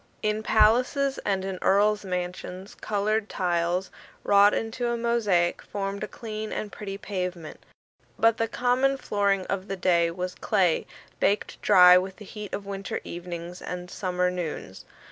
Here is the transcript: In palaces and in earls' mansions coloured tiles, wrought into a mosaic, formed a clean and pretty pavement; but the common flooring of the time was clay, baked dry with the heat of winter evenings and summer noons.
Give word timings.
In 0.23 0.41
palaces 0.41 1.19
and 1.19 1.45
in 1.45 1.59
earls' 1.61 2.03
mansions 2.03 2.73
coloured 2.73 3.29
tiles, 3.29 3.91
wrought 4.23 4.51
into 4.51 4.87
a 4.87 4.97
mosaic, 4.97 5.61
formed 5.61 6.03
a 6.03 6.07
clean 6.07 6.51
and 6.51 6.71
pretty 6.71 6.97
pavement; 6.97 7.63
but 8.17 8.37
the 8.37 8.47
common 8.47 8.97
flooring 8.97 9.45
of 9.45 9.67
the 9.67 9.77
time 9.77 10.17
was 10.17 10.33
clay, 10.33 10.87
baked 11.19 11.61
dry 11.61 11.99
with 11.99 12.15
the 12.15 12.25
heat 12.25 12.51
of 12.51 12.65
winter 12.65 12.99
evenings 13.03 13.61
and 13.61 13.91
summer 13.91 14.31
noons. 14.31 14.85